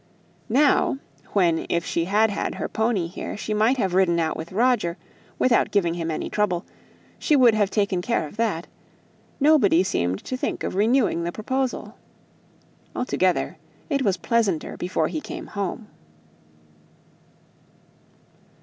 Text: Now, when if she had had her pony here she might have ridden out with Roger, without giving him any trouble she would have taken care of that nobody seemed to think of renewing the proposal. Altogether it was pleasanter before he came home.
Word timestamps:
Now, 0.49 0.97
when 1.33 1.67
if 1.69 1.85
she 1.85 2.05
had 2.05 2.31
had 2.31 2.55
her 2.55 2.67
pony 2.67 3.05
here 3.05 3.37
she 3.37 3.53
might 3.53 3.77
have 3.77 3.93
ridden 3.93 4.19
out 4.19 4.35
with 4.35 4.51
Roger, 4.51 4.97
without 5.37 5.69
giving 5.69 5.93
him 5.93 6.09
any 6.09 6.27
trouble 6.27 6.65
she 7.19 7.35
would 7.35 7.53
have 7.53 7.69
taken 7.69 8.01
care 8.01 8.25
of 8.25 8.35
that 8.37 8.65
nobody 9.39 9.83
seemed 9.83 10.23
to 10.23 10.35
think 10.35 10.63
of 10.63 10.73
renewing 10.73 11.23
the 11.23 11.31
proposal. 11.31 11.97
Altogether 12.95 13.59
it 13.91 14.01
was 14.01 14.17
pleasanter 14.17 14.75
before 14.75 15.07
he 15.07 15.21
came 15.21 15.45
home. 15.45 15.87